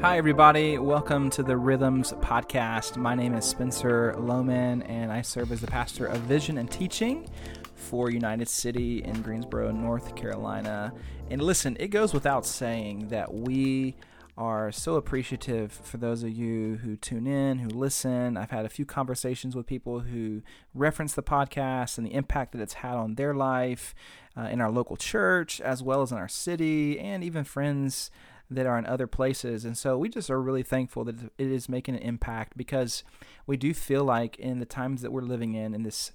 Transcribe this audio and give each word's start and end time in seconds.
Hi, 0.00 0.18
everybody. 0.18 0.78
Welcome 0.78 1.30
to 1.30 1.44
the 1.44 1.56
Rhythms 1.56 2.12
Podcast. 2.14 2.96
My 2.96 3.14
name 3.14 3.34
is 3.34 3.44
Spencer 3.44 4.16
Lohman, 4.18 4.84
and 4.90 5.12
I 5.12 5.22
serve 5.22 5.52
as 5.52 5.60
the 5.60 5.68
pastor 5.68 6.06
of 6.06 6.18
Vision 6.22 6.58
and 6.58 6.68
Teaching 6.68 7.30
for 7.76 8.10
United 8.10 8.48
City 8.48 9.04
in 9.04 9.22
Greensboro, 9.22 9.70
North 9.70 10.16
Carolina. 10.16 10.92
And 11.30 11.40
listen, 11.40 11.76
it 11.78 11.88
goes 11.88 12.12
without 12.12 12.44
saying 12.44 13.08
that 13.10 13.32
we 13.32 13.94
are 14.38 14.70
so 14.70 14.94
appreciative 14.94 15.72
for 15.72 15.96
those 15.96 16.22
of 16.22 16.30
you 16.30 16.76
who 16.76 16.96
tune 16.96 17.26
in, 17.26 17.58
who 17.58 17.68
listen. 17.68 18.36
I've 18.36 18.52
had 18.52 18.64
a 18.64 18.68
few 18.68 18.86
conversations 18.86 19.56
with 19.56 19.66
people 19.66 20.00
who 20.00 20.42
reference 20.72 21.12
the 21.14 21.24
podcast 21.24 21.98
and 21.98 22.06
the 22.06 22.14
impact 22.14 22.52
that 22.52 22.60
it's 22.60 22.74
had 22.74 22.94
on 22.94 23.16
their 23.16 23.34
life 23.34 23.96
uh, 24.36 24.42
in 24.42 24.60
our 24.60 24.70
local 24.70 24.96
church, 24.96 25.60
as 25.60 25.82
well 25.82 26.02
as 26.02 26.12
in 26.12 26.18
our 26.18 26.28
city, 26.28 27.00
and 27.00 27.24
even 27.24 27.42
friends 27.42 28.12
that 28.48 28.64
are 28.64 28.78
in 28.78 28.86
other 28.86 29.08
places. 29.08 29.64
And 29.64 29.76
so 29.76 29.98
we 29.98 30.08
just 30.08 30.30
are 30.30 30.40
really 30.40 30.62
thankful 30.62 31.04
that 31.04 31.16
it 31.36 31.50
is 31.50 31.68
making 31.68 31.96
an 31.96 32.02
impact 32.02 32.56
because 32.56 33.02
we 33.44 33.56
do 33.56 33.74
feel 33.74 34.04
like 34.04 34.38
in 34.38 34.60
the 34.60 34.64
times 34.64 35.02
that 35.02 35.12
we're 35.12 35.20
living 35.20 35.54
in, 35.54 35.74
in 35.74 35.82
this 35.82 36.12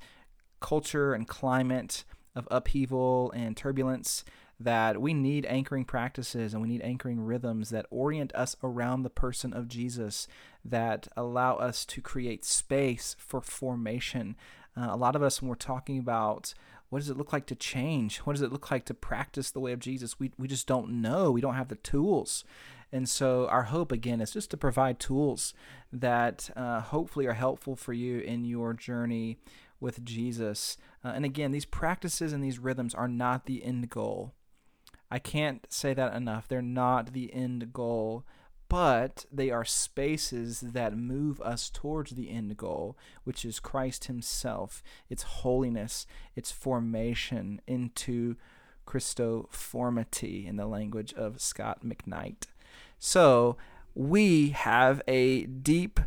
culture 0.62 1.14
and 1.14 1.28
climate 1.28 2.06
of 2.36 2.48
upheaval 2.50 3.32
and 3.36 3.58
turbulence, 3.58 4.24
that 4.64 5.02
we 5.02 5.14
need 5.14 5.46
anchoring 5.46 5.86
practices 5.86 6.54
and 6.54 6.62
we 6.62 6.68
need 6.68 6.82
anchoring 6.82 7.20
rhythms 7.20 7.70
that 7.70 7.86
orient 7.90 8.34
us 8.36 8.56
around 8.64 9.04
the 9.04 9.10
person 9.10 9.54
of 9.54 9.68
Jesus, 9.68 10.28
that 10.64 11.08
allow 11.16 11.56
us 11.56 11.86
to 11.86 12.02
create 12.02 12.46
space 12.46 13.16
for 13.20 13.42
formation. 13.42 14.36
Uh, 14.76 14.88
a 14.90 14.98
lot 14.98 15.16
of 15.16 15.24
us, 15.24 15.42
when 15.42 15.50
we're 15.50 15.56
talking 15.56 16.00
about 16.00 16.54
what 16.90 17.00
does 17.00 17.10
it 17.10 17.18
look 17.18 17.34
like 17.34 17.48
to 17.48 17.56
change? 17.56 18.20
What 18.20 18.34
does 18.34 18.44
it 18.44 18.52
look 18.52 18.70
like 18.70 18.86
to 18.86 18.94
practice 18.94 19.50
the 19.50 19.60
way 19.60 19.74
of 19.74 19.80
Jesus? 19.80 20.20
We, 20.20 20.32
we 20.38 20.48
just 20.48 20.68
don't 20.68 21.02
know. 21.02 21.32
We 21.32 21.42
don't 21.42 21.56
have 21.56 21.70
the 21.70 21.76
tools. 21.76 22.44
And 22.92 23.10
so, 23.10 23.48
our 23.48 23.64
hope 23.64 23.92
again 23.92 24.22
is 24.22 24.30
just 24.30 24.52
to 24.52 24.58
provide 24.58 25.00
tools 25.00 25.56
that 25.92 26.52
uh, 26.56 26.82
hopefully 26.82 27.26
are 27.26 27.34
helpful 27.34 27.76
for 27.76 27.94
you 27.94 28.20
in 28.20 28.46
your 28.46 28.76
journey 28.76 29.40
with 29.80 30.06
Jesus. 30.06 30.78
Uh, 31.04 31.14
and 31.16 31.26
again, 31.26 31.52
these 31.52 31.66
practices 31.66 32.32
and 32.32 32.44
these 32.44 32.60
rhythms 32.60 32.94
are 32.94 33.08
not 33.08 33.48
the 33.48 33.64
end 33.64 33.90
goal. 33.90 34.36
I 35.12 35.20
can't 35.20 35.66
say 35.70 35.94
that 35.94 36.16
enough. 36.16 36.48
They're 36.48 36.62
not 36.62 37.14
the 37.14 37.34
end 37.34 37.74
goal 37.74 38.26
but 38.74 39.28
they 39.32 39.52
are 39.52 39.64
spaces 39.64 40.62
that 40.62 40.98
move 40.98 41.40
us 41.42 41.70
towards 41.70 42.14
the 42.14 42.32
end 42.32 42.58
goal, 42.58 42.98
which 43.24 43.46
is 43.46 43.60
Christ 43.60 44.06
Himself, 44.06 44.82
its 45.12 45.22
holiness, 45.22 46.08
its 46.36 46.52
formation 46.52 47.62
into 47.68 48.36
Christoformity 48.88 50.48
in 50.48 50.56
the 50.56 50.66
language 50.66 51.14
of 51.14 51.40
Scot 51.40 51.86
McKnight. 51.86 52.48
So 52.98 53.58
we 53.94 54.50
have 54.50 55.04
a 55.08 55.44
deep 55.44 56.00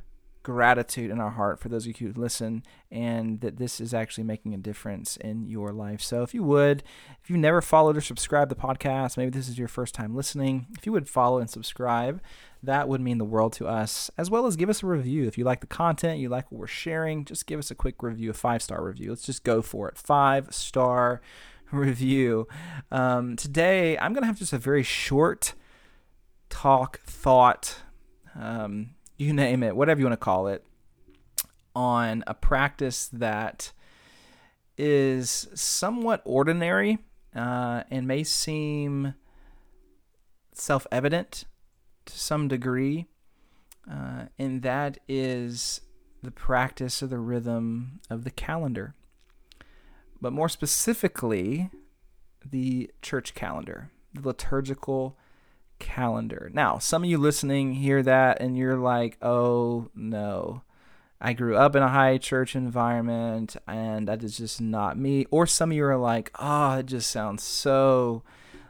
gratitude 0.47 1.11
in 1.11 1.19
our 1.19 1.31
heart 1.31 1.59
for 1.59 1.69
those 1.69 1.89
of 1.89 2.01
you 2.01 2.07
who 2.07 2.21
listen 2.21 2.63
and 2.89 3.41
that 3.41 3.57
this 3.57 3.81
is 3.81 3.93
actually 3.93 4.23
making 4.23 4.55
a 4.55 4.57
difference 4.57 5.17
in 5.17 5.45
your 5.49 5.73
life. 5.73 6.01
So 6.01 6.23
if 6.23 6.33
you 6.35 6.45
would, 6.45 6.85
if 7.21 7.29
you've 7.29 7.41
never 7.41 7.61
followed 7.61 7.97
or 7.97 8.01
subscribed 8.01 8.49
the 8.49 8.55
podcast, 8.55 9.17
maybe 9.17 9.31
this 9.31 9.49
is 9.49 9.59
your 9.59 9.67
first 9.67 9.93
time 9.93 10.15
listening, 10.15 10.69
if 10.79 10.87
you 10.87 10.93
would 10.93 11.09
follow 11.09 11.41
and 11.41 11.51
subscribe, 11.51 12.23
that 12.63 12.89
would 12.89 13.01
mean 13.01 13.19
the 13.19 13.25
world 13.25 13.55
to 13.55 13.67
us, 13.67 14.09
as 14.17 14.31
well 14.31 14.47
as 14.47 14.55
give 14.55 14.71
us 14.71 14.85
a 14.85 14.87
review. 14.87 15.27
If 15.27 15.37
you 15.37 15.43
like 15.43 15.63
the 15.63 15.67
content, 15.67 16.21
you 16.21 16.29
like 16.29 16.53
what 16.53 16.61
we're 16.61 16.69
sharing, 16.69 17.25
just 17.25 17.49
give 17.49 17.59
us 17.59 17.73
a 17.73 17.75
quick 17.75 18.01
review, 18.01 18.31
a 18.31 18.35
five 18.35 18.63
star 18.63 18.85
review. 18.85 19.09
Let's 19.09 19.27
just 19.27 19.43
go 19.43 19.63
for 19.63 19.89
it. 19.89 19.99
Five 19.99 20.55
star 20.55 21.21
review. 21.73 22.47
Um, 22.93 23.35
today, 23.35 23.99
I'm 23.99 24.13
going 24.13 24.23
to 24.23 24.29
have 24.29 24.39
just 24.39 24.53
a 24.53 24.59
very 24.59 24.85
short 24.85 25.55
talk, 26.51 27.01
thought, 27.01 27.81
um, 28.37 28.91
you 29.17 29.33
name 29.33 29.63
it, 29.63 29.77
whatever 29.77 30.01
you 30.01 30.07
want 30.07 30.19
to 30.19 30.25
call 30.25 30.49
it, 30.49 30.65
on 31.75 32.25
a 32.27 32.35
practice 32.35 33.07
that 33.09 33.73
is 34.79 35.49
somewhat 35.55 36.23
ordinary 36.25 36.99
uh, 37.35 37.83
and 37.91 38.07
may 38.07 38.25
seem 38.25 39.15
self 40.53 40.87
evident 40.91 41.45
to 42.07 42.19
some 42.19 42.49
degree, 42.49 43.07
uh, 43.91 44.27
and 44.39 44.63
that 44.63 44.99
is 45.09 45.81
the 46.23 46.31
practice 46.31 47.03
of 47.03 47.11
the 47.11 47.19
rhythm 47.19 48.01
of 48.11 48.25
the 48.25 48.31
calendar. 48.31 48.95
But 50.21 50.33
more 50.33 50.49
specifically, 50.49 51.71
the 52.45 52.91
church 53.03 53.35
calendar, 53.35 53.91
the 54.15 54.27
liturgical 54.29 55.19
calendar. 55.79 56.51
Now, 56.53 56.79
some 56.79 57.05
of 57.05 57.11
you 57.11 57.19
listening 57.19 57.75
hear 57.75 58.03
that 58.03 58.41
and 58.41 58.57
you're 58.57 58.77
like, 58.77 59.17
oh 59.23 59.89
no, 59.95 60.63
I 61.21 61.33
grew 61.33 61.57
up 61.57 61.75
in 61.75 61.83
a 61.83 61.89
high 61.89 62.19
church 62.19 62.55
environment 62.55 63.57
and 63.67 64.07
that 64.09 64.23
is 64.23 64.37
just 64.37 64.61
not 64.61 64.99
me. 64.99 65.27
Or 65.31 65.47
some 65.47 65.71
of 65.71 65.77
you 65.77 65.85
are 65.87 65.97
like, 65.97 66.31
oh, 66.39 66.79
it 66.79 66.87
just 66.87 67.11
sounds 67.11 67.43
so 67.43 68.23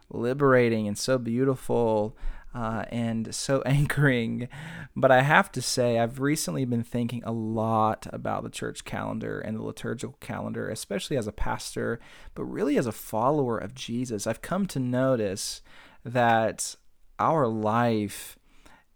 liberating 0.09 0.87
and 0.87 0.97
so 0.97 1.19
beautiful. 1.19 2.17
Uh, 2.55 2.87
and 2.89 3.35
so 3.35 3.61
anchoring. 3.67 4.49
But 4.95 5.11
I 5.11 5.21
have 5.21 5.53
to 5.53 5.61
say, 5.61 5.99
I've 5.99 6.21
recently 6.21 6.65
been 6.65 6.85
thinking 6.85 7.23
a 7.25 7.33
lot 7.33 8.07
about 8.11 8.45
the 8.45 8.49
church 8.49 8.85
calendar 8.85 9.41
and 9.41 9.59
the 9.59 9.63
liturgical 9.63 10.17
calendar, 10.21 10.71
especially 10.71 11.19
as 11.19 11.27
a 11.27 11.33
pastor, 11.33 12.01
but 12.35 12.45
really 12.45 12.79
as 12.79 12.87
a 12.87 12.93
follower 12.93 13.59
of 13.59 13.75
Jesus. 13.75 14.27
I've 14.27 14.41
come 14.41 14.65
to 14.69 14.81
notice 14.81 15.61
that 16.03 16.77
our 17.19 17.47
life 17.47 18.37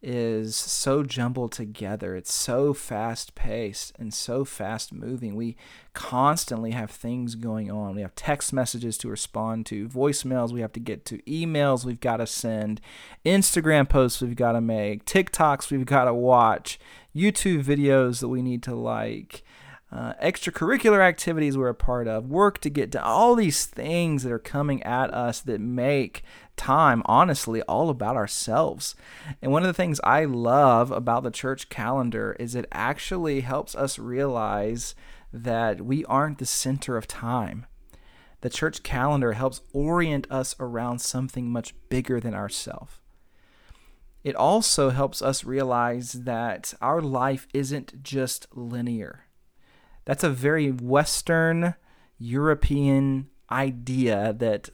is 0.03 0.57
so 0.57 1.03
jumbled 1.03 1.53
together. 1.53 2.17
It's 2.17 2.33
so 2.33 2.73
fast 2.73 3.35
paced 3.35 3.93
and 3.99 4.15
so 4.15 4.45
fast 4.47 4.93
moving. 4.93 5.37
We 5.37 5.57
constantly 5.93 6.71
have 6.71 6.91
things 6.91 7.35
going 7.35 7.71
on. 7.71 7.97
We 7.97 8.01
have 8.01 8.15
text 8.15 8.53
messages 8.53 8.97
to 8.99 9.09
respond 9.09 9.67
to, 9.67 9.89
voicemails 9.89 10.53
we 10.53 10.63
have 10.63 10.73
to 10.73 10.81
get 10.81 11.05
to, 11.07 11.19
emails 11.23 11.85
we've 11.85 12.01
got 12.01 12.17
to 12.17 12.27
send, 12.27 12.81
Instagram 13.27 13.89
posts 13.89 14.23
we've 14.23 14.37
got 14.37 14.53
to 14.53 14.63
make, 14.63 15.05
TikToks 15.05 15.71
we've 15.71 15.85
got 15.85 16.05
to 16.05 16.15
watch, 16.15 16.79
YouTube 17.15 17.63
videos 17.63 18.21
that 18.21 18.29
we 18.29 18.41
need 18.41 18.63
to 18.63 18.75
like. 18.75 19.43
Uh, 19.93 20.13
extracurricular 20.23 21.01
activities 21.01 21.59
we're 21.59 21.69
a 21.69 21.75
part 21.75 22.07
of, 22.07 22.29
work 22.29 22.59
to 22.59 22.71
get 22.71 22.93
to 22.93 23.05
all 23.05 23.35
these 23.35 23.67
things 23.67 24.23
that 24.23 24.31
are 24.31 24.39
coming 24.39 24.81
at 24.85 25.13
us 25.13 25.41
that 25.41 25.61
make 25.61 26.23
time, 26.57 27.03
honestly, 27.07 27.61
all 27.63 27.91
about 27.91 28.15
ourselves. 28.15 28.95
And 29.43 29.51
one 29.51 29.63
of 29.63 29.67
the 29.67 29.75
things 29.75 30.01
I 30.05 30.27
love 30.27 30.93
about 30.93 31.25
the 31.25 31.31
church 31.33 31.71
calendar 31.71 32.37
is 32.39 32.55
it 32.55 32.67
actually 32.71 33.41
helps 33.41 33.75
us 33.75 33.99
realize 33.99 34.95
that 35.33 35.81
we 35.81 36.05
aren't 36.05 36.39
the 36.39 36.47
center 36.47 36.97
of 36.97 37.09
time. 37.09 37.67
The 38.43 38.51
church 38.51 38.85
calendar 38.85 39.33
helps 39.33 39.61
orient 39.73 40.29
us 40.31 40.55
around 40.61 41.01
something 41.01 41.51
much 41.51 41.75
bigger 41.89 42.21
than 42.21 42.35
ourselves. 42.35 42.93
It 44.23 44.37
also 44.37 44.91
helps 44.91 45.21
us 45.21 45.45
realize 45.45 46.13
that 46.13 46.75
our 46.81 47.01
life 47.01 47.49
isn't 47.53 48.05
just 48.05 48.47
linear 48.55 49.25
that's 50.05 50.25
a 50.25 50.31
very 50.31 50.71
Western 50.71 51.75
European 52.19 53.29
idea 53.51 54.35
that 54.39 54.71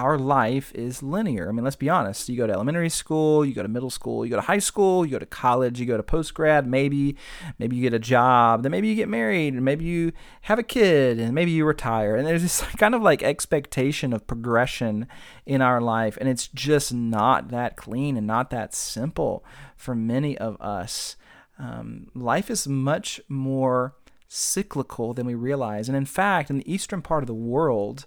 our 0.00 0.18
life 0.18 0.72
is 0.74 1.02
linear. 1.02 1.48
I 1.48 1.52
mean, 1.52 1.64
let's 1.64 1.76
be 1.76 1.90
honest. 1.90 2.28
You 2.28 2.36
go 2.36 2.46
to 2.46 2.52
elementary 2.52 2.88
school, 2.88 3.44
you 3.44 3.52
go 3.52 3.62
to 3.62 3.68
middle 3.68 3.90
school, 3.90 4.24
you 4.24 4.30
go 4.30 4.36
to 4.36 4.42
high 4.42 4.58
school, 4.58 5.04
you 5.04 5.10
go 5.10 5.18
to 5.18 5.26
college, 5.26 5.78
you 5.78 5.84
go 5.84 5.96
to 5.96 6.02
post 6.02 6.32
grad, 6.32 6.66
maybe, 6.66 7.16
maybe 7.58 7.76
you 7.76 7.82
get 7.82 7.92
a 7.92 7.98
job, 7.98 8.62
then 8.62 8.72
maybe 8.72 8.88
you 8.88 8.94
get 8.94 9.08
married, 9.08 9.52
and 9.52 9.64
maybe 9.64 9.84
you 9.84 10.12
have 10.42 10.58
a 10.58 10.62
kid, 10.62 11.18
and 11.18 11.34
maybe 11.34 11.50
you 11.50 11.66
retire. 11.66 12.16
And 12.16 12.26
there's 12.26 12.42
this 12.42 12.60
kind 12.78 12.94
of 12.94 13.02
like 13.02 13.22
expectation 13.22 14.12
of 14.12 14.26
progression 14.26 15.06
in 15.44 15.60
our 15.60 15.80
life, 15.80 16.16
and 16.18 16.28
it's 16.28 16.48
just 16.48 16.94
not 16.94 17.48
that 17.48 17.76
clean 17.76 18.16
and 18.16 18.26
not 18.26 18.50
that 18.50 18.74
simple 18.74 19.44
for 19.76 19.94
many 19.94 20.38
of 20.38 20.58
us. 20.60 21.16
Um, 21.58 22.10
life 22.14 22.48
is 22.48 22.66
much 22.66 23.20
more 23.28 23.96
cyclical 24.32 25.12
than 25.12 25.26
we 25.26 25.34
realize. 25.34 25.88
And 25.88 25.96
in 25.96 26.06
fact, 26.06 26.50
in 26.50 26.58
the 26.58 26.72
eastern 26.72 27.02
part 27.02 27.24
of 27.24 27.26
the 27.26 27.34
world, 27.34 28.06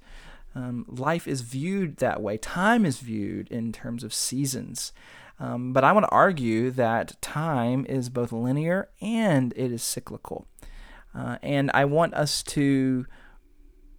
um, 0.55 0.85
life 0.87 1.27
is 1.27 1.41
viewed 1.41 1.97
that 1.97 2.21
way. 2.21 2.37
Time 2.37 2.85
is 2.85 2.99
viewed 2.99 3.49
in 3.51 3.73
terms 3.73 4.03
of 4.03 4.13
seasons. 4.13 4.93
Um, 5.37 5.73
but 5.73 5.83
I 5.83 5.91
want 5.91 6.05
to 6.05 6.11
argue 6.11 6.71
that 6.71 7.21
time 7.21 7.85
is 7.89 8.09
both 8.09 8.31
linear 8.31 8.87
and 9.01 9.53
it 9.57 9.71
is 9.71 9.83
cyclical. 9.83 10.47
Uh, 11.13 11.37
and 11.43 11.69
I 11.73 11.83
want 11.83 12.13
us 12.13 12.41
to 12.43 13.05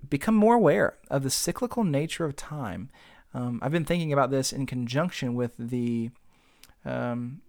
become 0.08 0.34
more 0.34 0.54
aware 0.54 0.96
of 1.10 1.24
the 1.24 1.30
cyclical 1.30 1.84
nature 1.84 2.24
of 2.24 2.36
time. 2.36 2.88
Um, 3.34 3.58
I've 3.62 3.72
been 3.72 3.84
thinking 3.84 4.12
about 4.14 4.30
this 4.30 4.50
in 4.50 4.64
conjunction 4.64 5.34
with 5.34 5.52
the 5.58 6.10
um, 6.86 7.42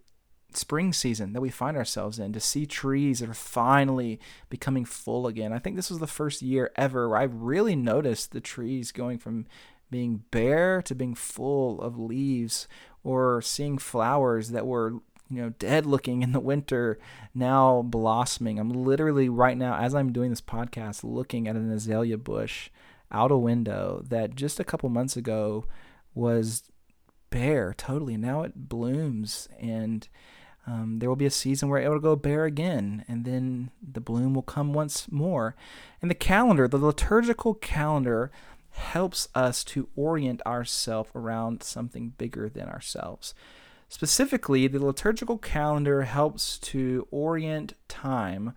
spring 0.56 0.92
season 0.92 1.32
that 1.32 1.40
we 1.40 1.50
find 1.50 1.76
ourselves 1.76 2.18
in 2.18 2.32
to 2.32 2.40
see 2.40 2.66
trees 2.66 3.20
that 3.20 3.28
are 3.28 3.34
finally 3.34 4.20
becoming 4.48 4.84
full 4.84 5.26
again. 5.26 5.52
I 5.52 5.58
think 5.58 5.76
this 5.76 5.90
was 5.90 5.98
the 5.98 6.06
first 6.06 6.42
year 6.42 6.70
ever 6.76 7.08
where 7.08 7.18
I 7.18 7.24
really 7.24 7.76
noticed 7.76 8.32
the 8.32 8.40
trees 8.40 8.92
going 8.92 9.18
from 9.18 9.46
being 9.90 10.24
bare 10.30 10.82
to 10.82 10.94
being 10.94 11.14
full 11.14 11.80
of 11.80 11.98
leaves 11.98 12.66
or 13.04 13.40
seeing 13.40 13.78
flowers 13.78 14.50
that 14.50 14.66
were 14.66 14.94
you 15.30 15.42
know 15.42 15.50
dead 15.58 15.86
looking 15.86 16.22
in 16.22 16.32
the 16.32 16.40
winter 16.40 16.98
now 17.34 17.82
blossoming. 17.82 18.58
I'm 18.58 18.70
literally 18.70 19.28
right 19.28 19.56
now 19.56 19.76
as 19.76 19.94
I'm 19.94 20.12
doing 20.12 20.30
this 20.30 20.40
podcast 20.40 21.04
looking 21.04 21.48
at 21.48 21.56
an 21.56 21.70
azalea 21.70 22.18
bush 22.18 22.70
out 23.10 23.30
a 23.30 23.36
window 23.36 24.02
that 24.08 24.34
just 24.34 24.58
a 24.58 24.64
couple 24.64 24.88
months 24.88 25.16
ago 25.16 25.64
was 26.14 26.64
bare 27.30 27.74
totally. 27.74 28.16
Now 28.16 28.42
it 28.42 28.68
blooms 28.68 29.48
and 29.60 30.08
um, 30.66 30.98
there 30.98 31.08
will 31.08 31.16
be 31.16 31.26
a 31.26 31.30
season 31.30 31.68
where 31.68 31.80
it 31.80 31.88
will 31.88 32.00
go 32.00 32.16
bare 32.16 32.44
again, 32.44 33.04
and 33.06 33.24
then 33.24 33.70
the 33.80 34.00
bloom 34.00 34.34
will 34.34 34.42
come 34.42 34.72
once 34.72 35.10
more. 35.10 35.54
And 36.02 36.10
the 36.10 36.14
calendar, 36.14 36.66
the 36.66 36.76
liturgical 36.76 37.54
calendar, 37.54 38.32
helps 38.70 39.28
us 39.34 39.62
to 39.64 39.88
orient 39.94 40.42
ourselves 40.44 41.10
around 41.14 41.62
something 41.62 42.14
bigger 42.18 42.48
than 42.48 42.68
ourselves. 42.68 43.32
Specifically, 43.88 44.66
the 44.66 44.84
liturgical 44.84 45.38
calendar 45.38 46.02
helps 46.02 46.58
to 46.58 47.06
orient 47.12 47.74
time 47.86 48.52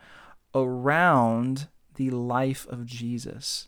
around 0.55 1.67
the 1.95 2.09
life 2.09 2.65
of 2.69 2.87
Jesus, 2.87 3.67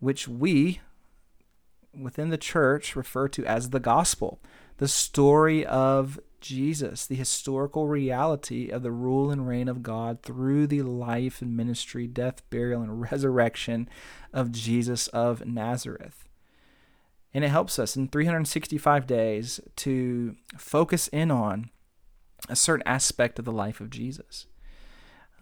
which 0.00 0.26
we, 0.26 0.80
within 1.96 2.30
the 2.30 2.36
church, 2.36 2.96
refer 2.96 3.28
to 3.28 3.44
as 3.44 3.70
the 3.70 3.78
gospel, 3.78 4.40
the 4.78 4.88
story 4.88 5.64
of 5.64 6.18
Jesus, 6.40 7.06
the 7.06 7.14
historical 7.14 7.86
reality 7.86 8.68
of 8.68 8.82
the 8.82 8.90
rule 8.90 9.30
and 9.30 9.46
reign 9.46 9.68
of 9.68 9.82
God 9.82 10.22
through 10.22 10.66
the 10.66 10.82
life 10.82 11.42
and 11.42 11.56
ministry, 11.56 12.06
death, 12.06 12.42
burial, 12.50 12.82
and 12.82 13.00
resurrection 13.10 13.88
of 14.32 14.52
Jesus 14.52 15.08
of 15.08 15.46
Nazareth. 15.46 16.28
And 17.32 17.44
it 17.44 17.48
helps 17.48 17.78
us 17.78 17.96
in 17.96 18.08
365 18.08 19.06
days 19.06 19.60
to 19.76 20.36
focus 20.56 21.08
in 21.08 21.30
on 21.30 21.70
a 22.48 22.56
certain 22.56 22.86
aspect 22.86 23.38
of 23.38 23.44
the 23.44 23.52
life 23.52 23.80
of 23.80 23.90
Jesus. 23.90 24.46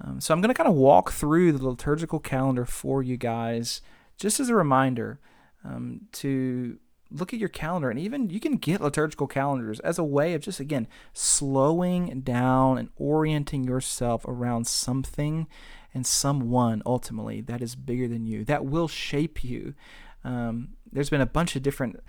Um, 0.01 0.21
so 0.21 0.33
I'm 0.33 0.41
going 0.41 0.53
to 0.53 0.55
kind 0.55 0.69
of 0.69 0.75
walk 0.75 1.13
through 1.13 1.53
the 1.53 1.67
liturgical 1.67 2.21
calendar 2.21 2.65
for 2.65 3.03
you 3.03 3.17
guys, 3.17 3.81
just 4.17 4.39
as 4.39 4.49
a 4.49 4.55
reminder 4.55 5.19
um, 5.65 6.03
to 6.13 6.79
look 7.11 7.33
at 7.33 7.39
your 7.39 7.49
calendar 7.49 7.91
and 7.91 7.99
even 7.99 8.29
you 8.29 8.41
can 8.41 8.57
get 8.57 8.81
liturgical 8.81 9.27
calendars 9.27 9.81
as 9.81 9.99
a 9.99 10.05
way 10.05 10.35
of 10.35 10.43
just 10.43 10.61
again 10.61 10.87
slowing 11.13 12.21
down 12.21 12.77
and 12.77 12.91
orienting 12.97 13.65
yourself 13.65 14.25
around 14.27 14.67
something 14.67 15.47
and 15.95 16.07
someone 16.07 16.83
ultimately 16.85 17.41
that 17.41 17.63
is 17.63 17.75
bigger 17.75 18.07
than 18.07 18.27
you 18.27 18.45
that 18.45 18.65
will 18.65 18.89
shape 18.89 19.43
you. 19.43 19.75
Um, 20.23 20.71
there's 20.93 21.11
been 21.11 21.21
a 21.21 21.27
bunch 21.27 21.57
of 21.57 21.63
different 21.63 22.01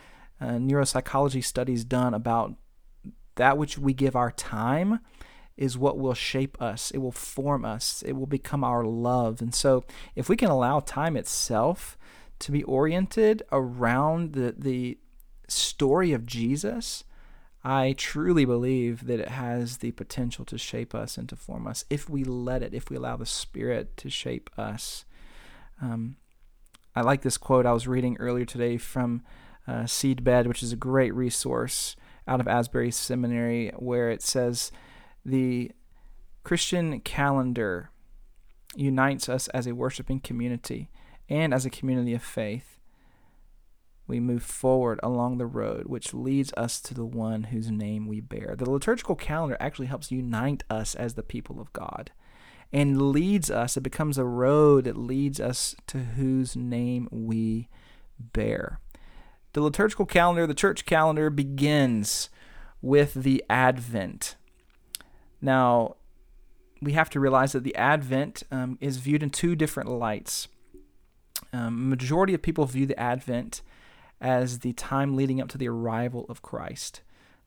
uh, 0.41 0.51
neuropsychology 0.51 1.43
studies 1.43 1.83
done 1.83 2.13
about 2.13 2.55
that 3.35 3.57
which 3.57 3.77
we 3.77 3.93
give 3.93 4.15
our 4.15 4.31
time 4.31 4.99
is 5.59 5.77
what 5.77 5.97
will 5.97 6.13
shape 6.13 6.61
us. 6.61 6.89
It 6.91 6.99
will 6.99 7.11
form 7.11 7.65
us. 7.65 8.01
It 8.05 8.13
will 8.13 8.25
become 8.25 8.63
our 8.63 8.85
love. 8.85 9.41
And 9.41 9.53
so 9.53 9.83
if 10.15 10.29
we 10.29 10.37
can 10.37 10.49
allow 10.49 10.79
time 10.79 11.17
itself 11.17 11.97
to 12.39 12.51
be 12.51 12.63
oriented 12.63 13.43
around 13.51 14.33
the 14.33 14.55
the 14.57 14.97
story 15.47 16.13
of 16.13 16.25
Jesus, 16.25 17.03
I 17.63 17.93
truly 17.97 18.45
believe 18.45 19.05
that 19.07 19.19
it 19.19 19.29
has 19.29 19.77
the 19.77 19.91
potential 19.91 20.45
to 20.45 20.57
shape 20.57 20.95
us 20.95 21.17
and 21.17 21.27
to 21.29 21.35
form 21.35 21.67
us 21.67 21.85
if 21.89 22.09
we 22.09 22.23
let 22.23 22.63
it, 22.63 22.73
if 22.73 22.89
we 22.89 22.95
allow 22.95 23.17
the 23.17 23.25
Spirit 23.25 23.97
to 23.97 24.09
shape 24.09 24.49
us. 24.57 25.05
Um, 25.81 26.17
I 26.95 27.01
like 27.01 27.21
this 27.21 27.37
quote 27.37 27.65
I 27.65 27.73
was 27.73 27.87
reading 27.87 28.17
earlier 28.19 28.45
today 28.45 28.77
from 28.77 29.23
uh, 29.67 29.83
Seedbed, 29.83 30.47
which 30.47 30.63
is 30.63 30.71
a 30.71 30.77
great 30.77 31.13
resource 31.13 31.95
out 32.27 32.39
of 32.39 32.47
Asbury 32.47 32.91
Seminary, 32.91 33.71
where 33.75 34.09
it 34.09 34.21
says, 34.21 34.71
The 35.25 35.71
Christian 36.43 37.01
calendar 37.01 37.89
unites 38.75 39.27
us 39.27 39.47
as 39.49 39.67
a 39.67 39.75
worshiping 39.75 40.19
community 40.19 40.89
and 41.29 41.53
as 41.53 41.65
a 41.65 41.69
community 41.69 42.13
of 42.13 42.23
faith, 42.23 42.79
we 44.07 44.19
move 44.19 44.43
forward 44.43 44.99
along 45.03 45.37
the 45.37 45.45
road 45.45 45.85
which 45.85 46.13
leads 46.13 46.51
us 46.53 46.81
to 46.81 46.93
the 46.93 47.05
one 47.05 47.43
whose 47.45 47.69
name 47.69 48.07
we 48.07 48.19
bear. 48.19 48.55
The 48.57 48.69
liturgical 48.69 49.15
calendar 49.15 49.55
actually 49.59 49.85
helps 49.85 50.11
unite 50.11 50.63
us 50.69 50.95
as 50.95 51.13
the 51.13 51.23
people 51.23 51.61
of 51.61 51.71
God 51.73 52.11
and 52.71 53.11
leads 53.11 53.49
us, 53.49 53.77
it 53.77 53.81
becomes 53.81 54.17
a 54.17 54.25
road 54.25 54.83
that 54.83 54.97
leads 54.97 55.39
us 55.39 55.75
to 55.87 55.99
whose 55.99 56.55
name 56.55 57.07
we 57.11 57.67
bear. 58.19 58.79
The 59.53 59.61
liturgical 59.61 60.05
calendar, 60.05 60.45
the 60.45 60.53
church 60.53 60.85
calendar, 60.85 61.29
begins 61.29 62.29
with 62.81 63.15
the 63.15 63.43
Advent. 63.49 64.35
Now, 65.41 65.95
we 66.81 66.93
have 66.93 67.09
to 67.11 67.19
realize 67.19 67.53
that 67.53 67.63
the 67.63 67.75
Advent 67.75 68.43
um, 68.51 68.77
is 68.79 68.97
viewed 68.97 69.23
in 69.23 69.31
two 69.31 69.55
different 69.55 69.89
lights. 69.89 70.47
Um, 71.51 71.89
majority 71.89 72.33
of 72.33 72.41
people 72.41 72.65
view 72.65 72.85
the 72.85 72.99
Advent 72.99 73.61
as 74.21 74.59
the 74.59 74.73
time 74.73 75.15
leading 75.15 75.41
up 75.41 75.47
to 75.49 75.57
the 75.57 75.69
arrival 75.69 76.25
of 76.29 76.41
Christ. 76.41 77.01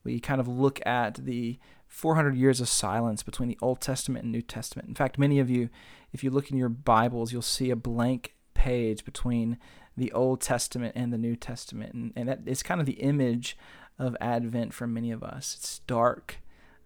We 0.04 0.18
kind 0.20 0.40
of 0.40 0.48
look 0.48 0.84
at 0.86 1.24
the 1.24 1.58
400 1.86 2.34
years 2.34 2.60
of 2.60 2.68
silence 2.68 3.22
between 3.22 3.48
the 3.48 3.58
Old 3.60 3.80
Testament 3.80 4.24
and 4.24 4.32
New 4.32 4.42
Testament. 4.42 4.88
In 4.88 4.94
fact, 4.94 5.18
many 5.18 5.38
of 5.38 5.50
you, 5.50 5.68
if 6.12 6.24
you 6.24 6.30
look 6.30 6.50
in 6.50 6.56
your 6.56 6.68
Bibles, 6.68 7.32
you'll 7.32 7.42
see 7.42 7.70
a 7.70 7.76
blank 7.76 8.34
page 8.54 9.04
between 9.04 9.58
the 9.96 10.10
Old 10.12 10.40
Testament 10.40 10.94
and 10.96 11.12
the 11.12 11.18
New 11.18 11.36
Testament. 11.36 11.92
And, 11.92 12.12
and 12.16 12.28
that 12.28 12.40
is 12.46 12.62
kind 12.62 12.80
of 12.80 12.86
the 12.86 12.94
image 12.94 13.56
of 13.98 14.16
Advent 14.20 14.72
for 14.72 14.86
many 14.86 15.10
of 15.10 15.22
us. 15.22 15.54
It's 15.58 15.80
dark, 15.80 16.38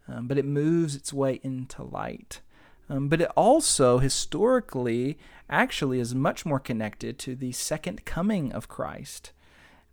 um, 0.09 0.27
but 0.27 0.39
it 0.39 0.45
moves 0.45 0.97
its 0.97 1.13
way 1.13 1.41
into 1.43 1.85
light. 1.85 2.41
Um, 2.88 3.09
but 3.09 3.21
it 3.21 3.31
also 3.37 3.99
historically 3.99 5.19
actually 5.50 6.00
is 6.00 6.15
much 6.15 6.47
more 6.47 6.61
connected 6.61 7.19
to 7.21 7.35
the 7.35 7.53
second 7.53 8.05
coming 8.05 8.53
of 8.53 8.69
Christ 8.69 9.33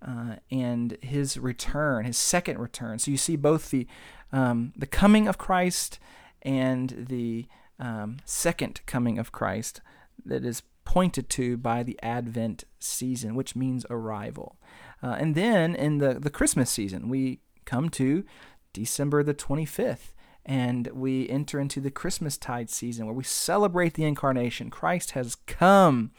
uh, 0.05 0.35
and 0.51 0.97
his 1.01 1.37
return, 1.37 2.05
his 2.05 2.17
second 2.17 2.59
return. 2.59 2.99
So 2.99 3.11
you 3.11 3.17
see 3.17 3.35
both 3.35 3.71
the 3.71 3.87
um, 4.31 4.73
the 4.75 4.87
coming 4.87 5.27
of 5.27 5.37
Christ 5.37 5.99
and 6.41 7.05
the 7.07 7.45
um, 7.79 8.17
second 8.25 8.81
coming 8.85 9.19
of 9.19 9.31
Christ 9.31 9.79
that 10.25 10.43
is 10.43 10.63
pointed 10.85 11.29
to 11.29 11.55
by 11.55 11.83
the 11.83 11.99
Advent 12.01 12.63
season, 12.79 13.35
which 13.35 13.55
means 13.55 13.85
arrival. 13.89 14.57
Uh, 15.01 15.15
and 15.19 15.35
then 15.35 15.75
in 15.75 15.99
the, 15.99 16.15
the 16.15 16.29
Christmas 16.29 16.69
season, 16.69 17.09
we 17.09 17.39
come 17.65 17.89
to 17.89 18.25
December 18.73 19.23
the 19.23 19.33
25th 19.33 20.13
and 20.45 20.87
we 20.87 21.29
enter 21.29 21.59
into 21.59 21.79
the 21.79 21.91
Christmas 21.91 22.37
tide 22.37 22.69
season 22.69 23.05
where 23.05 23.15
we 23.15 23.23
celebrate 23.23 23.93
the 23.93 24.03
incarnation. 24.03 24.69
Christ 24.69 25.11
has 25.11 25.35
come. 25.35 26.11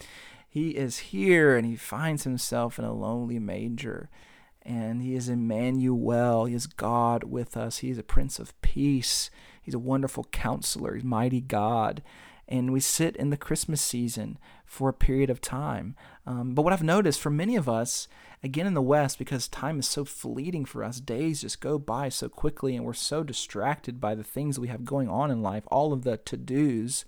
He 0.48 0.70
is 0.70 0.98
here 0.98 1.56
and 1.56 1.66
he 1.66 1.76
finds 1.76 2.24
himself 2.24 2.78
in 2.78 2.84
a 2.84 2.92
lonely 2.92 3.38
manger. 3.38 4.08
And 4.62 5.02
he 5.02 5.14
is 5.14 5.28
Emmanuel. 5.28 6.46
He 6.46 6.54
is 6.54 6.66
God 6.66 7.24
with 7.24 7.56
us. 7.56 7.78
He 7.78 7.90
is 7.90 7.98
a 7.98 8.02
Prince 8.02 8.38
of 8.38 8.58
Peace. 8.62 9.30
He's 9.60 9.74
a 9.74 9.78
wonderful 9.78 10.24
counselor. 10.32 10.94
He's 10.94 11.04
mighty 11.04 11.42
God. 11.42 12.02
And 12.48 12.72
we 12.72 12.80
sit 12.80 13.16
in 13.16 13.30
the 13.30 13.36
Christmas 13.36 13.80
season 13.80 14.38
for 14.64 14.88
a 14.88 14.94
period 14.94 15.30
of 15.30 15.40
time. 15.40 15.96
Um, 16.26 16.54
but 16.54 16.62
what 16.62 16.72
I've 16.72 16.82
noticed 16.82 17.20
for 17.20 17.30
many 17.30 17.56
of 17.56 17.68
us, 17.68 18.08
again 18.42 18.66
in 18.66 18.74
the 18.74 18.82
West, 18.82 19.18
because 19.18 19.48
time 19.48 19.78
is 19.78 19.86
so 19.86 20.04
fleeting 20.04 20.64
for 20.64 20.84
us, 20.84 21.00
days 21.00 21.40
just 21.40 21.60
go 21.60 21.78
by 21.78 22.08
so 22.08 22.28
quickly, 22.28 22.76
and 22.76 22.84
we're 22.84 22.92
so 22.92 23.22
distracted 23.22 24.00
by 24.00 24.14
the 24.14 24.24
things 24.24 24.58
we 24.58 24.68
have 24.68 24.84
going 24.84 25.08
on 25.08 25.30
in 25.30 25.42
life, 25.42 25.64
all 25.68 25.92
of 25.92 26.02
the 26.02 26.18
to 26.18 26.36
dos, 26.36 27.04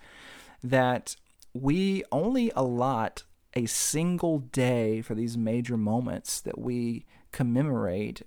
that 0.63 1.17
we 1.53 2.03
only 2.11 2.51
allot 2.55 3.25
a 3.55 3.67
single 3.67 4.39
day 4.39 5.01
for 5.01 5.15
these 5.15 5.37
major 5.37 5.77
moments 5.77 6.41
that 6.41 6.59
we 6.59 7.07
commemorate 7.33 8.23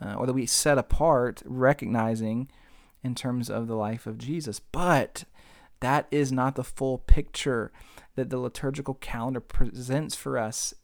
uh, 0.00 0.14
or 0.14 0.26
that 0.26 0.32
we 0.32 0.46
set 0.46 0.78
apart, 0.78 1.42
recognizing 1.44 2.48
in 3.02 3.14
terms 3.14 3.50
of 3.50 3.66
the 3.66 3.76
life 3.76 4.06
of 4.06 4.18
Jesus. 4.18 4.60
But 4.60 5.24
that 5.82 6.06
is 6.10 6.32
not 6.32 6.54
the 6.54 6.64
full 6.64 6.98
picture 6.98 7.70
that 8.14 8.30
the 8.30 8.38
liturgical 8.38 8.94
calendar 8.94 9.40
presents 9.40 10.14
for 10.14 10.38
us. 10.38 10.74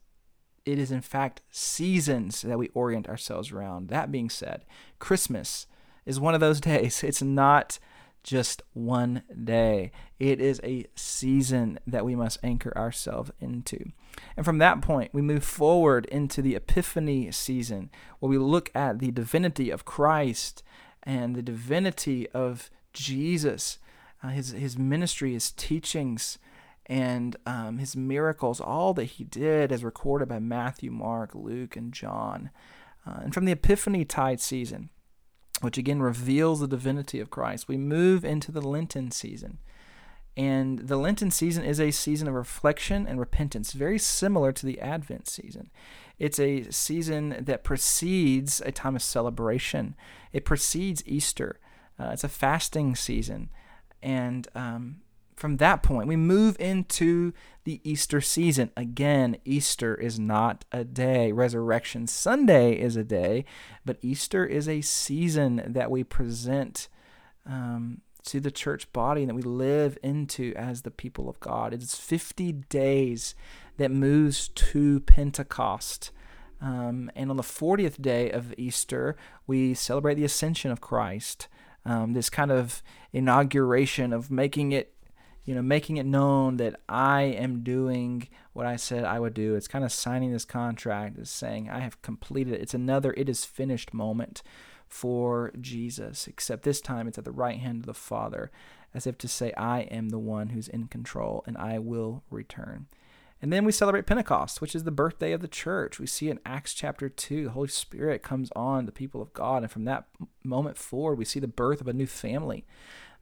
It 0.65 0.79
is, 0.79 0.91
in 0.91 1.01
fact, 1.01 1.41
seasons 1.51 2.43
that 2.43 2.59
we 2.59 2.69
orient 2.69 3.09
ourselves 3.09 3.51
around. 3.51 3.89
That 3.89 4.13
being 4.13 4.29
said, 4.29 4.65
Christmas 4.99 5.67
is 6.05 6.21
one 6.21 6.35
of 6.35 6.41
those 6.41 6.61
days. 6.73 7.03
It's 7.03 7.23
not 7.23 7.79
just 8.23 8.63
one 8.75 9.23
day. 9.45 9.93
It 10.19 10.41
is 10.41 10.61
a 10.63 10.87
season 10.95 11.79
that 11.87 12.05
we 12.05 12.15
must 12.15 12.39
anchor 12.43 12.77
ourselves 12.77 13.31
into. 13.41 13.93
And 14.37 14.45
from 14.45 14.59
that 14.59 14.83
point, 14.83 15.15
we 15.15 15.23
move 15.23 15.45
forward 15.45 16.05
into 16.07 16.43
the 16.43 16.55
Epiphany 16.57 17.31
season, 17.31 17.91
where 18.19 18.29
we 18.29 18.39
look 18.39 18.71
at 18.75 18.99
the 18.99 19.11
divinity 19.11 19.71
of 19.71 19.85
Christ 19.85 20.63
and 21.03 21.35
the 21.35 21.43
divinity 21.43 22.29
of 22.31 22.71
Jesus, 22.93 23.79
uh, 24.23 24.29
his 24.29 24.51
his 24.51 24.79
ministry, 24.79 25.33
his 25.33 25.53
teachings, 25.53 26.39
and 26.87 27.37
um, 27.47 27.79
his 27.79 27.97
miracles, 27.97 28.61
all 28.61 28.95
that 28.95 29.05
he 29.05 29.25
did 29.25 29.71
as 29.71 29.85
recorded 29.85 30.29
by 30.29 30.39
Matthew, 30.39 30.91
Mark, 30.91 31.35
Luke, 31.35 31.77
and 31.77 31.93
John. 31.93 32.51
Uh, 33.07 33.21
and 33.25 33.35
from 33.35 33.45
the 33.45 33.53
Epiphany 33.53 34.05
tide 34.05 34.41
season, 34.41 34.91
which 35.61 35.79
again 35.79 36.01
reveals 36.01 36.61
the 36.61 36.69
divinity 36.69 37.21
of 37.21 37.31
Christ, 37.31 37.69
we 37.69 37.77
move 37.77 38.25
into 38.25 38.53
the 38.53 38.61
Lenten 38.61 39.11
season. 39.11 39.59
And 40.37 40.79
the 40.81 40.97
Lenten 40.97 41.33
season 41.33 41.65
is 41.65 41.81
a 41.81 41.91
season 41.91 42.29
of 42.29 42.35
reflection 42.35 43.09
and 43.09 43.19
repentance, 43.19 43.73
very 43.73 43.99
similar 43.99 44.53
to 44.53 44.65
the 44.65 44.81
Advent 44.81 45.29
season. 45.29 45.71
It's 46.19 46.39
a 46.39 46.71
season 46.71 47.37
that 47.41 47.65
precedes 47.65 48.63
a 48.65 48.71
time 48.71 48.95
of 48.97 49.03
celebration, 49.03 49.97
it 50.33 50.45
precedes 50.45 51.03
Easter. 51.07 51.59
Uh, 52.01 52.11
it's 52.13 52.23
a 52.23 52.29
fasting 52.29 52.95
season. 52.95 53.51
And 54.03 54.47
um, 54.55 55.03
from 55.37 55.59
that 55.59 55.83
point, 55.83 56.09
we 56.09 56.17
move 56.17 56.57
into 56.59 57.33
the 57.65 57.81
Easter 57.85 58.21
season. 58.21 58.71
Again, 58.77 59.37
Easter 59.45 59.95
is 59.95 60.19
not 60.19 60.65
a 60.73 60.85
day. 60.85 61.33
Resurrection 61.33 62.07
Sunday 62.07 62.73
is 62.73 62.97
a 62.97 63.05
day, 63.05 63.45
but 63.85 63.99
Easter 64.03 64.45
is 64.45 64.69
a 64.69 64.81
season 64.81 65.63
that 65.67 65.91
we 65.91 66.03
present 66.03 66.89
um, 67.47 68.01
to 68.25 68.41
the 68.41 68.51
church 68.51 68.93
body 68.93 69.23
and 69.23 69.31
that 69.31 69.35
we 69.35 69.43
live 69.43 69.97
into 70.03 70.53
as 70.57 70.83
the 70.83 70.91
people 70.91 71.29
of 71.29 71.41
God. 71.41 71.73
It's 71.73 71.97
50 71.97 72.53
days 72.69 73.35
that 73.79 73.91
moves 73.91 74.49
to 74.49 75.01
Pentecost. 75.01 76.11
Um, 76.61 77.11
and 77.15 77.31
on 77.31 77.37
the 77.37 77.43
40th 77.43 78.03
day 78.03 78.31
of 78.31 78.53
Easter, 78.59 79.17
we 79.47 79.73
celebrate 79.75 80.15
the 80.15 80.25
ascension 80.25 80.71
of 80.71 80.81
Christ. 80.81 81.49
Um, 81.85 82.13
this 82.13 82.29
kind 82.29 82.51
of 82.51 82.83
inauguration 83.13 84.13
of 84.13 84.31
making 84.31 84.73
it, 84.73 84.95
you 85.45 85.55
know, 85.55 85.63
making 85.63 85.97
it 85.97 86.05
known 86.05 86.59
that 86.59 86.81
I 86.89 87.23
am 87.23 87.63
doing 87.63 88.29
what 88.53 88.67
I 88.67 88.77
said 88.77 89.05
I 89.05 89.21
would 89.21 89.35
do. 89.35 89.55
It's 89.55 89.69
kind 89.69 89.85
of 89.85 89.93
signing 89.93 90.33
this 90.33 90.45
contract, 90.45 91.19
is 91.19 91.31
saying 91.31 91.71
I 91.71 91.81
have 91.81 92.03
completed 92.03 92.55
it. 92.55 92.61
It's 92.61 92.75
another 92.75 93.15
it 93.17 93.29
is 93.29 93.45
finished 93.45 93.95
moment 93.95 94.43
for 94.87 95.53
Jesus, 95.61 96.27
except 96.27 96.63
this 96.63 96.81
time 96.81 97.07
it's 97.07 97.19
at 97.19 97.25
the 97.25 97.31
right 97.31 97.59
hand 97.59 97.81
of 97.81 97.87
the 97.87 97.95
Father, 97.95 98.51
as 98.95 99.07
if 99.07 99.19
to 99.19 99.29
say, 99.29 99.53
I 99.53 99.81
am 99.83 100.09
the 100.09 100.19
one 100.19 100.51
who's 100.51 100.69
in 100.69 100.89
control 100.89 101.45
and 101.47 101.57
I 101.57 101.79
will 101.79 102.23
return. 102.31 102.87
And 103.41 103.53
then 103.53 103.65
we 103.65 103.73
celebrate 103.73 104.07
Pentecost, 104.07 104.61
which 104.61 104.75
is 104.75 104.85
the 104.85 104.91
birthday 104.91 105.33
of 105.33 105.41
the 105.41 105.49
church. 105.49 106.01
We 106.01 106.07
see 106.07 106.29
in 106.29 106.41
Acts 106.45 106.75
chapter 106.75 107.09
2, 107.09 107.45
the 107.45 107.51
Holy 107.51 107.69
Spirit 107.69 108.23
comes 108.23 108.51
on 108.57 108.87
the 108.87 108.93
people 108.93 109.23
of 109.23 109.33
God. 109.33 109.63
And 109.63 109.71
from 109.71 109.85
that 109.85 110.07
moment 110.43 110.77
forward, 110.77 111.19
we 111.19 111.25
see 111.25 111.39
the 111.39 111.47
birth 111.47 111.81
of 111.81 111.87
a 111.87 111.93
new 111.93 112.07
family, 112.07 112.65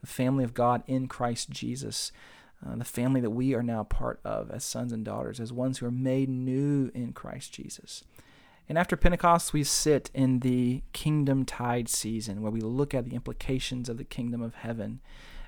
the 0.00 0.06
family 0.06 0.42
of 0.42 0.54
God 0.54 0.82
in 0.86 1.06
Christ 1.06 1.50
Jesus, 1.50 2.12
uh, 2.66 2.76
the 2.76 2.84
family 2.84 3.20
that 3.20 3.30
we 3.30 3.54
are 3.54 3.62
now 3.62 3.84
part 3.84 4.20
of 4.24 4.50
as 4.50 4.64
sons 4.64 4.90
and 4.90 5.04
daughters, 5.04 5.38
as 5.38 5.52
ones 5.52 5.78
who 5.78 5.86
are 5.86 5.90
made 5.90 6.30
new 6.30 6.90
in 6.94 7.12
Christ 7.12 7.52
Jesus. 7.52 8.02
And 8.68 8.78
after 8.78 8.96
Pentecost, 8.96 9.52
we 9.52 9.64
sit 9.64 10.10
in 10.14 10.40
the 10.40 10.82
kingdom 10.92 11.44
tide 11.44 11.88
season 11.88 12.40
where 12.40 12.50
we 12.50 12.60
look 12.60 12.94
at 12.94 13.04
the 13.04 13.14
implications 13.14 13.88
of 13.88 13.98
the 13.98 14.04
kingdom 14.04 14.42
of 14.42 14.56
heaven. 14.56 15.00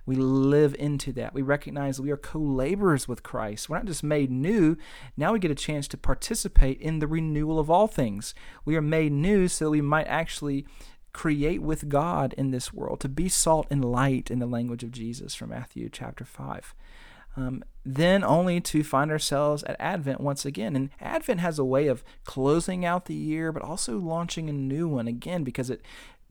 We 0.09 0.17
live 0.17 0.75
into 0.79 1.13
that. 1.13 1.35
We 1.35 1.43
recognize 1.43 2.01
we 2.01 2.11
are 2.11 2.17
co 2.17 2.39
laborers 2.39 3.07
with 3.07 3.23
Christ. 3.23 3.69
We're 3.69 3.77
not 3.77 3.85
just 3.85 4.03
made 4.03 4.31
new, 4.31 4.77
now 5.17 5.35
we 5.35 5.39
get 5.39 5.51
a 5.51 5.55
chance 5.55 5.87
to 5.89 5.99
participate 5.99 6.81
in 6.81 6.99
the 6.99 7.07
renewal 7.07 7.59
of 7.59 7.71
all 7.71 7.87
things. 7.87 8.35
We 8.65 8.75
are 8.77 8.83
made 8.83 9.13
new 9.13 9.49
so 9.49 9.67
that 9.67 9.71
we 9.71 9.83
might 9.83 10.07
actually 10.07 10.67
create 11.13 11.61
with 11.61 11.91
God 11.91 12.35
in 12.39 12.53
this 12.53 12.73
world, 12.73 13.01
to 13.01 13.09
be 13.09 13.29
salt 13.29 13.67
and 13.71 13.85
light 13.85 14.31
in 14.31 14.39
the 14.39 14.47
language 14.47 14.83
of 14.83 14.93
Jesus 14.93 15.35
from 15.35 15.51
Matthew 15.51 15.91
chapter 15.91 16.25
5 16.25 16.75
um, 17.39 17.63
then 17.85 18.25
only 18.25 18.61
to 18.61 18.83
find 18.83 19.11
ourselves 19.11 19.63
at 19.65 19.77
Advent 19.79 20.21
once 20.21 20.45
again. 20.45 20.75
And 20.75 20.91
Advent 21.01 21.41
has 21.41 21.59
a 21.59 21.65
way 21.65 21.87
of 21.87 22.03
closing 22.25 22.85
out 22.85 23.07
the 23.07 23.15
year, 23.15 23.53
but 23.53 23.63
also 23.63 23.99
launching 23.99 24.49
a 24.49 24.53
new 24.53 24.89
one 24.89 25.07
again 25.07 25.45
because 25.45 25.71
it 25.71 25.81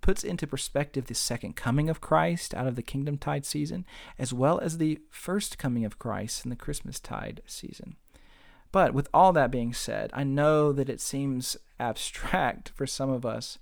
puts 0.02 0.24
into 0.24 0.48
perspective 0.48 1.06
the 1.06 1.16
second 1.16 1.56
coming 1.56 1.90
of 1.90 2.02
Christ 2.02 2.54
out 2.54 2.68
of 2.68 2.76
the 2.76 2.82
Kingdom 2.82 3.18
Tide 3.18 3.46
season, 3.46 3.86
as 4.18 4.34
well 4.34 4.60
as 4.60 4.78
the 4.78 5.00
first 5.10 5.58
coming 5.58 5.86
of 5.86 6.00
Christ 6.00 6.44
in 6.46 6.50
the 6.50 6.56
Christmas 6.56 7.00
Tide 7.00 7.42
season. 7.46 7.96
But 8.72 8.94
with 8.94 9.10
all 9.14 9.34
that 9.34 9.52
being 9.52 9.74
said, 9.74 10.12
I 10.14 10.24
know 10.24 10.72
that 10.72 10.90
it 10.90 11.02
seems 11.02 11.58
abstract 11.80 12.70
for 12.76 12.86
some 12.86 13.10
of 13.10 13.26
us, 13.26 13.58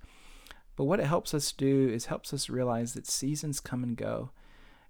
but 0.76 0.84
what 0.84 1.00
it 1.00 1.06
helps 1.06 1.32
us 1.32 1.52
do 1.52 1.88
is 1.88 2.06
helps 2.06 2.34
us 2.34 2.50
realize 2.50 2.94
that 2.94 3.06
seasons 3.06 3.60
come 3.60 3.82
and 3.82 3.96
go 3.96 4.30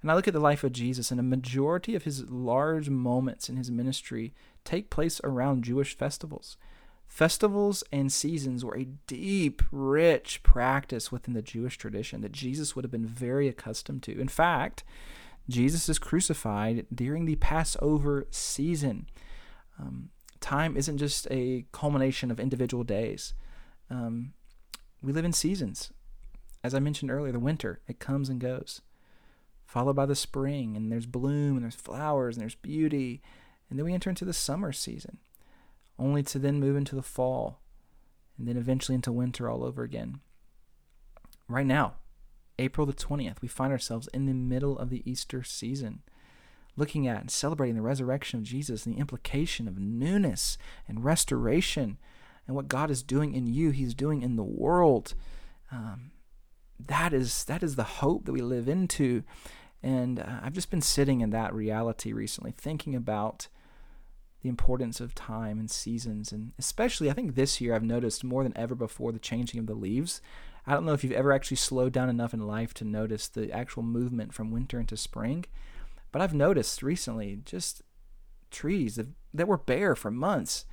and 0.06 0.10
I 0.12 0.14
look 0.14 0.28
at 0.28 0.34
the 0.34 0.40
life 0.40 0.62
of 0.62 0.70
Jesus, 0.70 1.10
and 1.10 1.18
a 1.18 1.24
majority 1.24 1.96
of 1.96 2.04
his 2.04 2.30
large 2.30 2.88
moments 2.88 3.48
in 3.48 3.56
his 3.56 3.70
ministry 3.70 4.34
take 4.64 4.88
place 4.88 5.20
around 5.24 5.64
Jewish 5.64 5.96
festivals. 5.96 6.56
Festivals 7.06 7.82
and 7.92 8.12
seasons 8.12 8.64
were 8.64 8.76
a 8.76 8.88
deep, 9.06 9.62
rich 9.70 10.42
practice 10.42 11.10
within 11.10 11.34
the 11.34 11.42
Jewish 11.42 11.78
tradition 11.78 12.20
that 12.20 12.32
Jesus 12.32 12.74
would 12.74 12.84
have 12.84 12.90
been 12.90 13.06
very 13.06 13.48
accustomed 13.48 14.02
to. 14.04 14.20
In 14.20 14.28
fact, 14.28 14.84
Jesus 15.48 15.88
is 15.88 15.98
crucified 15.98 16.86
during 16.94 17.24
the 17.24 17.36
Passover 17.36 18.26
season. 18.30 19.08
Um, 19.78 20.10
time 20.40 20.76
isn't 20.76 20.98
just 20.98 21.26
a 21.30 21.64
culmination 21.72 22.30
of 22.30 22.40
individual 22.40 22.84
days. 22.84 23.34
Um, 23.88 24.32
we 25.00 25.12
live 25.12 25.24
in 25.24 25.32
seasons. 25.32 25.92
As 26.64 26.74
I 26.74 26.80
mentioned 26.80 27.10
earlier, 27.10 27.32
the 27.32 27.38
winter, 27.38 27.80
it 27.86 27.98
comes 27.98 28.28
and 28.28 28.40
goes 28.40 28.82
followed 29.66 29.96
by 29.96 30.06
the 30.06 30.14
spring, 30.14 30.76
and 30.76 30.90
there's 30.90 31.06
bloom, 31.06 31.56
and 31.56 31.62
there's 31.62 31.74
flowers, 31.74 32.36
and 32.36 32.42
there's 32.42 32.54
beauty. 32.54 33.20
And 33.68 33.78
then 33.78 33.84
we 33.84 33.92
enter 33.92 34.08
into 34.08 34.24
the 34.24 34.32
summer 34.32 34.72
season, 34.72 35.18
only 35.98 36.22
to 36.24 36.38
then 36.38 36.60
move 36.60 36.76
into 36.76 36.94
the 36.94 37.02
fall, 37.02 37.60
and 38.38 38.46
then 38.46 38.56
eventually 38.56 38.94
into 38.94 39.12
winter 39.12 39.48
all 39.48 39.64
over 39.64 39.82
again. 39.82 40.20
Right 41.48 41.66
now, 41.66 41.94
April 42.58 42.86
the 42.86 42.92
20th, 42.92 43.40
we 43.40 43.48
find 43.48 43.72
ourselves 43.72 44.08
in 44.12 44.26
the 44.26 44.34
middle 44.34 44.78
of 44.78 44.90
the 44.90 45.02
Easter 45.10 45.42
season, 45.42 46.02
looking 46.76 47.06
at 47.06 47.20
and 47.20 47.30
celebrating 47.30 47.76
the 47.76 47.82
resurrection 47.82 48.40
of 48.40 48.44
Jesus 48.44 48.84
and 48.84 48.94
the 48.94 49.00
implication 49.00 49.68
of 49.68 49.78
newness 49.78 50.58
and 50.88 51.04
restoration 51.04 51.98
and 52.46 52.54
what 52.54 52.68
God 52.68 52.90
is 52.90 53.02
doing 53.02 53.34
in 53.34 53.46
you, 53.46 53.70
He's 53.70 53.94
doing 53.94 54.22
in 54.22 54.36
the 54.36 54.44
world. 54.44 55.14
Um, 55.72 56.12
that 56.78 57.12
is 57.12 57.44
that 57.44 57.62
is 57.62 57.76
the 57.76 57.84
hope 57.84 58.24
that 58.24 58.32
we 58.32 58.42
live 58.42 58.68
into 58.68 59.22
and 59.82 60.20
uh, 60.20 60.40
i've 60.42 60.52
just 60.52 60.70
been 60.70 60.82
sitting 60.82 61.20
in 61.20 61.30
that 61.30 61.54
reality 61.54 62.12
recently 62.12 62.52
thinking 62.52 62.94
about 62.94 63.48
the 64.42 64.48
importance 64.48 65.00
of 65.00 65.14
time 65.14 65.58
and 65.58 65.70
seasons 65.70 66.32
and 66.32 66.52
especially 66.58 67.10
i 67.10 67.12
think 67.12 67.34
this 67.34 67.60
year 67.60 67.74
i've 67.74 67.82
noticed 67.82 68.24
more 68.24 68.42
than 68.42 68.56
ever 68.56 68.74
before 68.74 69.12
the 69.12 69.18
changing 69.18 69.58
of 69.58 69.66
the 69.66 69.74
leaves 69.74 70.20
i 70.66 70.72
don't 70.72 70.84
know 70.84 70.92
if 70.92 71.02
you've 71.02 71.12
ever 71.12 71.32
actually 71.32 71.56
slowed 71.56 71.92
down 71.92 72.08
enough 72.08 72.34
in 72.34 72.46
life 72.46 72.72
to 72.74 72.84
notice 72.84 73.28
the 73.28 73.50
actual 73.52 73.82
movement 73.82 74.32
from 74.32 74.50
winter 74.50 74.78
into 74.78 74.96
spring 74.96 75.44
but 76.12 76.22
i've 76.22 76.34
noticed 76.34 76.82
recently 76.82 77.40
just 77.44 77.82
trees 78.50 78.96
that, 78.96 79.08
that 79.34 79.48
were 79.48 79.58
bare 79.58 79.94
for 79.94 80.10
months 80.10 80.64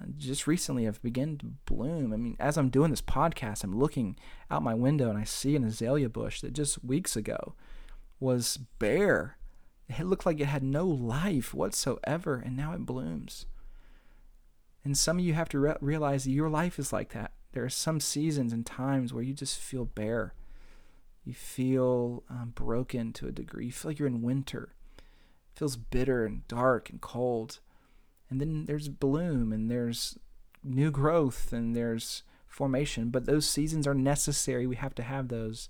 uh, 0.00 0.06
just 0.16 0.46
recently 0.46 0.84
have 0.84 1.02
begun 1.02 1.36
to 1.38 1.46
bloom. 1.66 2.12
I 2.12 2.16
mean, 2.16 2.36
as 2.40 2.56
I'm 2.56 2.70
doing 2.70 2.90
this 2.90 3.02
podcast, 3.02 3.64
I'm 3.64 3.78
looking 3.78 4.16
out 4.50 4.62
my 4.62 4.74
window 4.74 5.10
and 5.10 5.18
I 5.18 5.24
see 5.24 5.56
an 5.56 5.64
azalea 5.64 6.08
bush 6.08 6.40
that 6.40 6.52
just 6.52 6.82
weeks 6.84 7.16
ago 7.16 7.54
was 8.18 8.58
bare. 8.78 9.36
It 9.98 10.06
looked 10.06 10.26
like 10.26 10.40
it 10.40 10.46
had 10.46 10.62
no 10.62 10.86
life 10.86 11.52
whatsoever, 11.52 12.36
and 12.36 12.56
now 12.56 12.72
it 12.72 12.86
blooms. 12.86 13.46
And 14.84 14.96
some 14.96 15.18
of 15.18 15.24
you 15.24 15.34
have 15.34 15.48
to 15.50 15.58
re- 15.58 15.76
realize 15.80 16.24
that 16.24 16.30
your 16.30 16.48
life 16.48 16.78
is 16.78 16.92
like 16.92 17.12
that. 17.12 17.32
There 17.52 17.64
are 17.64 17.68
some 17.68 18.00
seasons 18.00 18.52
and 18.52 18.64
times 18.64 19.12
where 19.12 19.22
you 19.22 19.34
just 19.34 19.58
feel 19.58 19.84
bare. 19.84 20.34
You 21.24 21.34
feel 21.34 22.22
um, 22.30 22.52
broken 22.54 23.12
to 23.14 23.26
a 23.26 23.32
degree. 23.32 23.66
You 23.66 23.72
feel 23.72 23.90
like 23.90 23.98
you're 23.98 24.08
in 24.08 24.22
winter. 24.22 24.74
It 24.96 25.58
feels 25.58 25.76
bitter 25.76 26.24
and 26.24 26.46
dark 26.48 26.88
and 26.88 27.00
cold 27.00 27.58
and 28.30 28.40
then 28.40 28.64
there's 28.64 28.88
bloom 28.88 29.52
and 29.52 29.70
there's 29.70 30.16
new 30.62 30.90
growth 30.90 31.52
and 31.52 31.74
there's 31.74 32.22
formation 32.46 33.10
but 33.10 33.26
those 33.26 33.48
seasons 33.48 33.86
are 33.86 33.94
necessary 33.94 34.66
we 34.66 34.76
have 34.76 34.94
to 34.94 35.02
have 35.02 35.28
those 35.28 35.68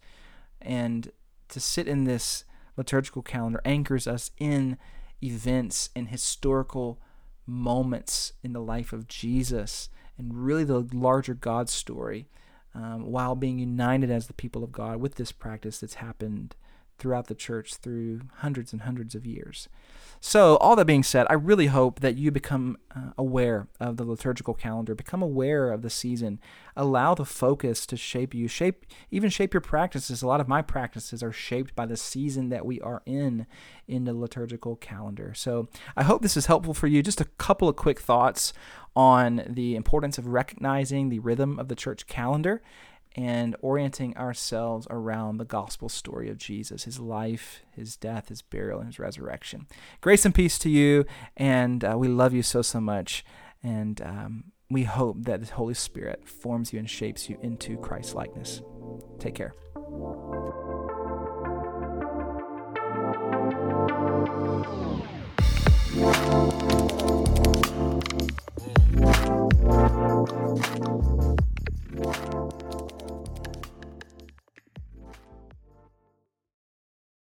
and 0.61 1.11
to 1.49 1.59
sit 1.59 1.89
in 1.89 2.05
this 2.05 2.45
liturgical 2.77 3.23
calendar 3.23 3.61
anchors 3.65 4.07
us 4.07 4.31
in 4.39 4.79
events 5.23 5.91
and 5.95 6.09
historical 6.09 7.00
moments 7.47 8.33
in 8.43 8.53
the 8.53 8.61
life 8.61 8.93
of 8.93 9.09
Jesus 9.09 9.89
and 10.17 10.35
really 10.35 10.65
the 10.65 10.87
larger 10.93 11.35
God 11.35 11.69
story 11.69 12.29
um, 12.75 13.11
while 13.11 13.35
being 13.35 13.59
united 13.59 14.11
as 14.11 14.27
the 14.27 14.33
people 14.33 14.62
of 14.62 14.73
God 14.73 14.99
with 14.99 15.17
this 15.17 15.33
practice 15.33 15.81
that's 15.81 15.95
happened 15.95 16.55
throughout 17.00 17.26
the 17.26 17.35
church 17.35 17.75
through 17.75 18.21
hundreds 18.37 18.73
and 18.73 18.83
hundreds 18.83 19.14
of 19.14 19.26
years. 19.26 19.69
So, 20.23 20.57
all 20.57 20.76
that 20.76 20.85
being 20.85 21.02
said, 21.02 21.26
I 21.30 21.33
really 21.33 21.69
hope 21.69 22.00
that 22.00 22.19
you 22.19 22.30
become 22.30 22.76
uh, 22.95 23.12
aware 23.16 23.69
of 23.80 23.97
the 23.97 24.04
liturgical 24.04 24.52
calendar, 24.52 24.95
become 24.95 25.23
aware 25.23 25.73
of 25.73 25.80
the 25.80 25.88
season, 25.88 26.38
allow 26.76 27.14
the 27.14 27.25
focus 27.25 27.87
to 27.87 27.97
shape 27.97 28.35
you, 28.35 28.47
shape 28.47 28.85
even 29.11 29.30
shape 29.30 29.54
your 29.54 29.62
practices. 29.62 30.21
A 30.21 30.26
lot 30.26 30.40
of 30.40 30.47
my 30.47 30.61
practices 30.61 31.23
are 31.23 31.33
shaped 31.33 31.75
by 31.75 31.87
the 31.87 31.97
season 31.97 32.50
that 32.50 32.66
we 32.66 32.83
are 32.83 33.00
in 33.07 33.47
in 33.88 34.04
the 34.04 34.12
liturgical 34.12 34.76
calendar. 34.76 35.33
So, 35.35 35.69
I 35.97 36.02
hope 36.02 36.21
this 36.21 36.37
is 36.37 36.47
helpful 36.47 36.75
for 36.75 36.87
you. 36.87 37.02
Just 37.02 37.23
a 37.23 37.30
couple 37.38 37.69
of 37.69 37.76
quick 37.76 37.99
thoughts 37.99 38.52
on 38.95 39.42
the 39.49 39.75
importance 39.75 40.19
of 40.19 40.26
recognizing 40.26 41.09
the 41.09 41.21
rhythm 41.21 41.59
of 41.59 41.69
the 41.69 41.76
church 41.76 42.07
calendar 42.07 42.61
and 43.17 43.57
orienting 43.61 44.17
ourselves 44.17 44.87
around 44.90 45.38
the 45.38 45.45
gospel 45.45 45.88
story 45.88 46.31
of 46.31 46.38
Jesus, 46.38 46.85
his 46.85 47.00
life, 47.00 47.62
his 47.71 47.97
death, 47.97 48.29
his 48.29 48.43
burial, 48.43 48.79
and 48.79 48.88
his 48.88 48.99
resurrection. 48.99 49.67
Grace 50.00 50.25
and 50.25 50.35
peace 50.35 50.59
to 50.61 50.71
you, 50.71 51.05
and 51.37 51.85
uh, 51.85 51.97
we 51.99 52.09
love 52.09 52.33
you 52.33 52.43
so, 52.43 52.62
so 52.62 52.81
much. 52.81 53.25
And 53.62 54.00
um, 54.02 54.45
we 54.71 54.85
hope 54.85 55.25
that 55.25 55.40
the 55.40 55.55
Holy 55.55 55.75
Spirit 55.75 56.29
forms 56.29 56.73
you 56.73 56.79
and 56.79 56.88
shapes 56.88 57.29
you 57.29 57.38
into 57.43 57.76
Christ 57.79 58.14
likeness. 58.14 58.62
Take 59.19 59.35
care. 59.35 59.55